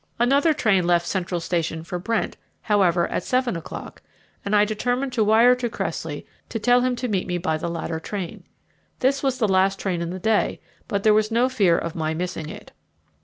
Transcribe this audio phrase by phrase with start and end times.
[0.17, 4.01] Another train left Central Station for Brent, however, at seven o'clock,
[4.43, 7.69] and I determined to wire to Cressley to tell him to meet me by the
[7.69, 8.43] latter train.
[8.97, 12.15] This was the last train in the day, but there was no fear of my
[12.15, 12.71] missing it.